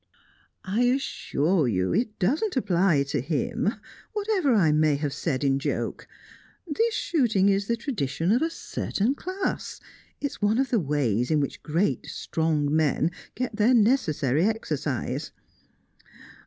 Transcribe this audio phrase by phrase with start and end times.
[0.65, 3.71] "I assure you, it doesn't apply to him,
[4.13, 6.07] whatever I may have said in joke.
[6.67, 9.79] This shooting is the tradition of a certain class.
[10.19, 15.29] It's one of the ways in which great, strong men get their necessary exercise.